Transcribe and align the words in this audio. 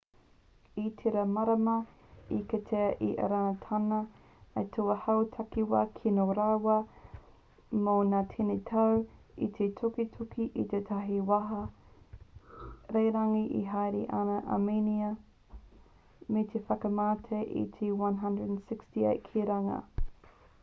i 0.81 0.83
tērā 0.99 1.23
marama 1.31 1.73
i 2.37 2.37
kitea 2.53 2.85
e 3.07 3.09
irāna 3.25 3.51
tana 3.65 3.99
aituā 4.61 4.95
hau 5.03 5.17
takiwā 5.35 5.81
kino 5.99 6.25
rawa 6.39 6.77
mō 7.89 7.93
ngā 8.13 8.23
tini 8.33 8.55
tau 8.71 8.97
i 9.49 9.51
te 9.59 9.67
tukituki 9.83 10.47
a 10.65 10.67
tētahi 10.73 11.19
waka 11.29 11.61
rererangi 12.97 13.45
e 13.63 13.63
haere 13.75 14.03
ana 14.23 14.39
ki 14.49 14.53
amēnia 14.59 15.13
me 16.37 16.45
te 16.55 16.65
whakamate 16.71 17.45
i 17.63 17.65
te 17.79 17.95
168 18.03 19.17
ki 19.31 19.49
runga 19.55 19.79